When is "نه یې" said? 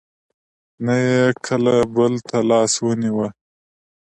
0.85-1.21